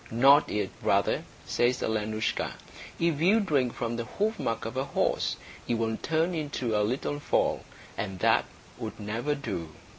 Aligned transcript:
"Not 0.09 0.49
yet, 0.49 0.71
brother," 0.81 1.25
says 1.45 1.83
Alenoushka. 1.83 2.53
"If 2.99 3.21
you 3.21 3.39
drink 3.39 3.75
from 3.75 3.97
the 3.97 4.05
hoofmark 4.17 4.65
of 4.65 4.75
a 4.75 4.83
horse, 4.85 5.35
you 5.67 5.77
will 5.77 5.97
turn 5.97 6.33
into 6.33 6.75
a 6.75 6.81
little 6.81 7.19
foal, 7.19 7.63
and 7.95 8.17
that 8.17 8.45
would 8.79 8.99
never 8.99 9.35
do." 9.35 9.69